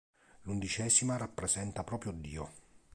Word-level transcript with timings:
L'unidicesima 0.45 1.15
rappresenta 1.15 1.83
proprio 1.83 2.11
Dio. 2.11 2.49